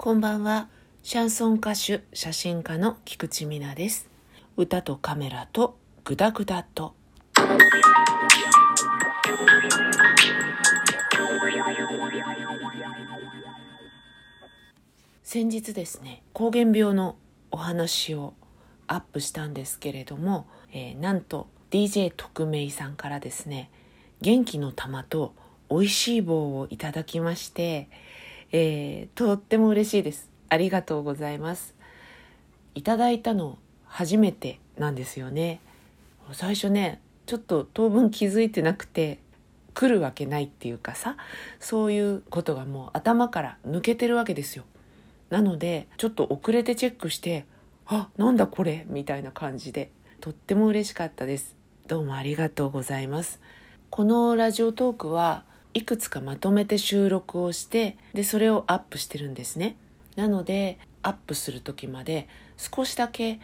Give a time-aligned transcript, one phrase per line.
[0.00, 0.68] こんばんは。
[1.02, 4.08] シャンソン歌手、写真家の菊池美奈です。
[4.56, 6.94] 歌とカメラとグダグダと。
[15.24, 17.16] 先日ですね、膠原病の
[17.50, 18.34] お話を
[18.86, 23.68] アップしたんですけれども、えーなんと DJ 特命さんからですね、
[24.20, 25.34] 元気の玉と
[25.68, 27.88] 美味しい棒をいただきまして、
[28.52, 30.30] えーとっても嬉しいです。
[30.48, 31.74] ありがとうございます。
[32.74, 35.60] いただいたの初めてなんですよね。
[36.32, 39.18] 最初ね、ちょっと当分気づいてなくて、
[39.74, 41.16] 来るわけないっていうかさ、
[41.60, 44.64] そういうことがもう頭から抜けてるわけですよ。
[45.30, 47.44] なので、ちょっと遅れてチェックして、
[47.86, 49.90] あ、なんだこれみたいな感じで、
[50.20, 51.54] とっても嬉しかったです。
[51.86, 53.40] どうもありがとうございます。
[53.88, 55.44] このラジオトークは
[55.74, 59.76] いくつかまとめて収録をしてでそれをアップしてるんですね。
[60.16, 63.40] なのでアップする時まで少しだけ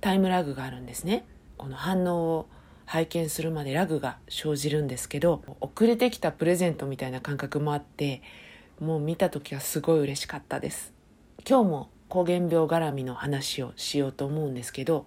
[0.00, 1.24] タイムラグがあるんですね。
[1.56, 2.48] この反応を
[2.84, 8.22] 拝見するまでラグが生じるんですけど遅れてきたプレゼントみたいな感覚もあって
[8.80, 10.92] もう見た時はすごい嬉しかったです。
[11.48, 15.06] 今日も膠原病絡みの話をしようと思うんですけど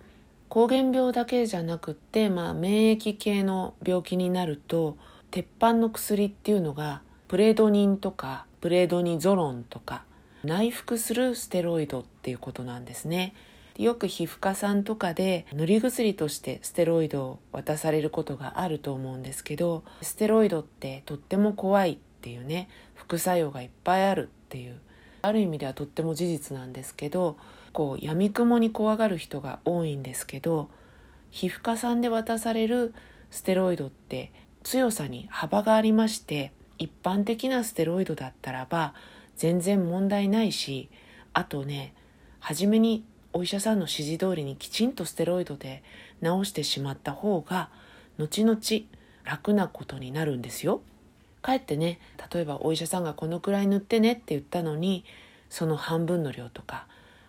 [0.50, 4.98] 膠原病だけじゃなくって、まあ、免疫系の病気になると
[5.32, 10.04] 鉄板の薬っていうのがプレドニンとかプレドニゾロンとか
[10.44, 13.34] 内服するステロイドっていうことなんですね。
[13.78, 24.78] よく皮膚科さんとかで塗り薬としてステロイドを渡されることがあると思うんですけどステロイドってとっても怖いっていうね副作用がいっぱいあるっていう
[25.22, 27.38] ある意味ではとっても事実なんですけど
[27.72, 30.70] こう闇雲に怖がる人が多いんですけど
[31.30, 32.94] 皮膚科さんで渡される
[33.30, 38.94] ステロイドって強さに幅がありまして一般的なステロイドだったらば
[39.36, 40.90] 全然問題ないし
[41.34, 41.94] あとね
[42.40, 45.84] 初めにお医者さんの指示通りにきちんとステロイドで
[46.22, 47.70] 治してしまった方が
[48.18, 48.60] 後々
[49.24, 50.82] 楽なことになるんですよ。
[51.42, 52.00] かえってね
[52.32, 55.04] 例えばお医者さんがこのくらい塗ってねって言ったのに
[55.50, 56.86] その半分の量とか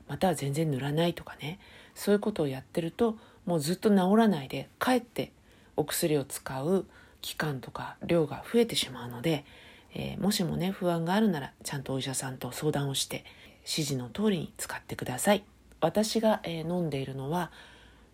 [0.08, 1.58] または全然塗らないとかね
[1.94, 3.16] そういうことをやってると
[3.46, 5.32] もうずっと治らないでかえって
[5.76, 6.86] お薬を使う
[7.22, 9.44] 期間とか量が増えてしまうので、
[9.94, 13.24] えーもしもね不安があるならちゃんとお医者さんと相談をして
[13.60, 15.44] 指示の通りに使ってください。
[15.80, 17.50] 私が、えー飲んでいるのは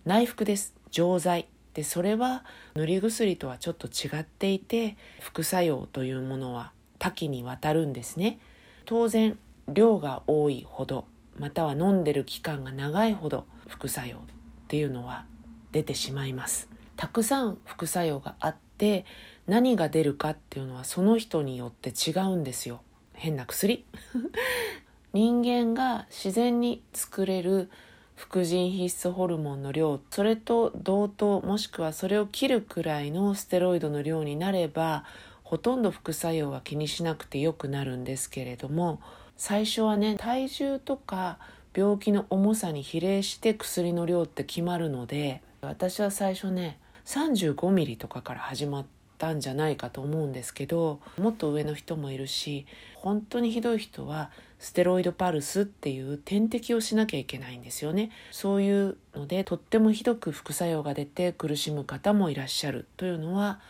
[0.04, 0.74] 内服です。
[0.90, 1.48] 錠剤。
[1.74, 8.38] でそれは塗り薬とはちょっと違っていて副作用というものは多岐にわたるんですね。
[8.84, 9.38] 当然
[9.68, 11.04] 量が多いほど
[11.38, 14.20] または飲んでる期間が長いほど副作用っ
[14.66, 15.24] ていうのは
[15.70, 16.68] 出てしまいます。
[16.96, 19.04] たくさん副作用があって
[19.46, 22.80] 何が出るかっていうのはその人によって違うんですよ。
[23.14, 23.84] 変な薬。
[25.12, 27.70] 人間が自然に作れる
[28.14, 35.04] 副腎必須ホルモンの量それと同等もしくはそれを切るくらいのステロイドの量になれば
[35.44, 39.00] ほとんど副作用は気にしなくてよくなるんですけれども
[39.36, 41.38] 最初はね体重とか
[41.74, 46.78] 病気の重さに比例して薬の量って決まるので私は最初ね
[47.08, 48.86] 35ミリとかから始まっ
[49.16, 58.10] たんじゃないかと思うんですけどもっと上の人もいるし本当にひどい人はステロイドパルスっていう点滴をしなきゃいけないんですよね。
[58.30, 63.60] そういうのでとってもひどく副作用が出て苦しむ方もいらっしゃるというのは、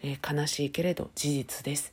[0.00, 1.92] えー悲しいけれど事実です。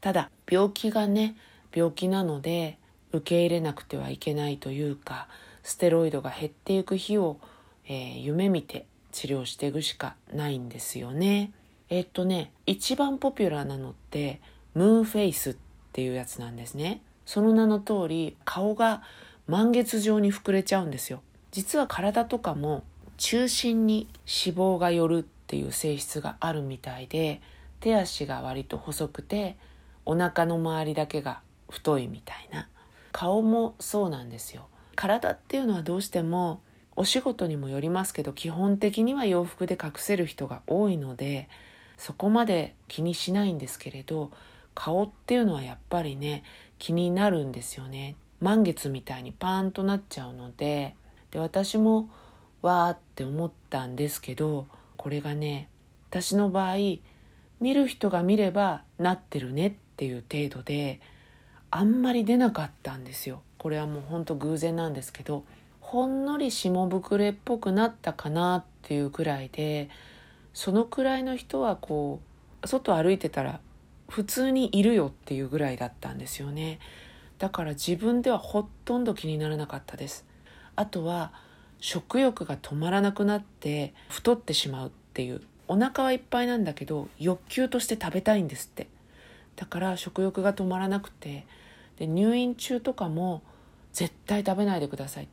[0.00, 1.36] ただ病気がね
[1.72, 2.78] 病気なので
[3.12, 5.28] 受け入れなくてはいけないというか
[5.62, 7.38] ステロイドが減っていく日を、
[7.86, 11.52] えー夢見て治療していくしかないんですよね。
[11.88, 14.40] えっとね一番ポピュラーなのって
[14.74, 15.56] ムーンフェイスっ
[15.92, 17.00] ていうやつなんですね。
[17.24, 19.02] その名の通り顔が
[19.46, 21.22] 満月状に膨れちゃうんですよ。
[21.52, 22.82] 実は体とかも
[23.16, 27.40] 中心に脂肪が寄るっていう性質があるみたいで
[27.78, 29.56] 手足が割と細くて
[30.04, 32.68] お腹の周りだけが太いみたいな。
[33.12, 34.66] 顔もそうなんですよ。
[34.96, 36.60] 体っていうのはどうしても
[36.96, 41.48] お仕事にもよりますけど基本的には洋服で隠せる人が多いので
[41.96, 44.30] そこまで気にしないんですけれど
[44.74, 46.42] 顔っていうのはやっぱりね
[46.78, 48.16] 気になるんですよね。
[48.40, 50.94] 満月みたいにパーンとなっちゃうので
[51.30, 52.10] で私も
[52.62, 55.68] わーって思ったんですけどこれがね
[56.10, 56.76] 私の場合
[57.60, 61.00] 見る人が見ればなってるねっていう程度で
[61.70, 63.42] あんまり出なかったんですよ。
[63.58, 65.44] これはもうほんと偶然なんですけど
[65.84, 69.90] ほんのり下膨れっぽくなったかなっていうくらいで
[70.52, 72.20] そのくらいの人はこ
[72.62, 73.60] う外歩いてたら
[74.08, 76.78] 普通にいるよっていうぐらいだったんですよね。
[77.38, 80.24] だから自分ではほとんど気にならなかったです。
[80.76, 81.32] あとは
[81.80, 85.42] 食欲が止まらなくなって太ってしまうっていう。
[85.68, 88.88] お腹はいっぱいなんだけど欲求として食べたいんですって。
[89.56, 91.46] だから食欲が止まらなくて。
[91.96, 93.42] で入院中とかも
[93.92, 95.28] 絶対食べないでください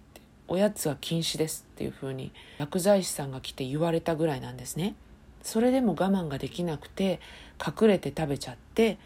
[0.51, 4.95] おやつは禁止ですっていうふうに薬剤師さんが来て言われたぐらいなんですね。
[5.43, 7.21] それでも我慢ができなくて
[7.65, 8.97] 隠れて食べちゃって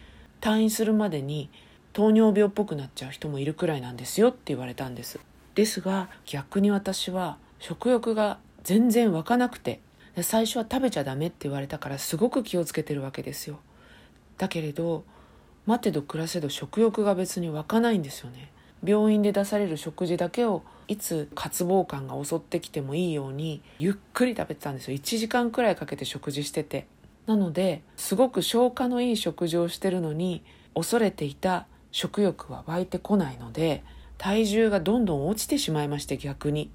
[0.42, 1.52] 退院するまでに
[1.94, 5.20] 糖尿病っぽくなっちゃう人もいるくらいなんですよって言われたんです。
[5.54, 9.82] ですが逆に私は食欲が全然湧かなくて
[10.24, 13.60] 最初は食べちゃダメって言われたからすごく気をつけてるわけですよ。
[14.40, 15.04] だけれど
[15.68, 18.50] 待てど暮らせど食欲が別に湧かないんですよね。
[18.86, 24.98] 病院で出される食事だけをいつ渇望感が襲ってきてもいいようにゆっくり食べてたんですよ。
[24.98, 26.88] 1時間くらいかけて食事してて。
[27.26, 30.44] なのですごく消化のいい食事をしてるのに
[30.76, 33.84] 恐れていた食欲は湧いてこないので
[34.20, 36.70] 体重がどんどん落ちてしまいまして逆に。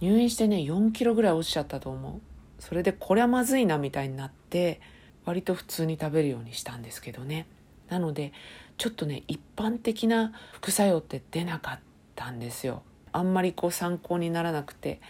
[0.00, 2.20] 入院してね4キロぐらい落ちちゃったと思う。
[2.58, 4.80] それでこりゃまずいなみたいになって
[5.24, 7.46] 割と普通に食べるようにしたんですけどね。
[7.88, 8.32] なので
[8.80, 11.80] ちょっとね一般的な副作用って出なかっ
[12.16, 12.82] たんですよ。
[13.12, 15.02] あんまりこう参考にならなくて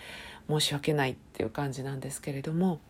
[0.48, 2.80] 申し訳ないっていう感じなんですけれども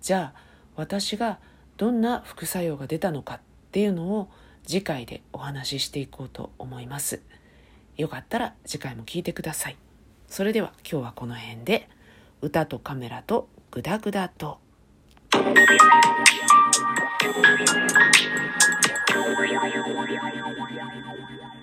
[0.00, 0.40] じゃあ
[0.76, 1.40] 私が
[1.76, 3.40] どんな副作用が出たのかっ
[3.70, 4.30] ていうのを
[4.66, 7.20] 次回でお話ししていこうと思います。
[7.98, 9.76] よかったら次回も聞いてください。
[10.26, 11.86] それでは今日はこの辺で。
[12.40, 14.58] 歌とカメラとグダグダと。
[15.42, 15.70] Thank
[21.54, 21.59] you.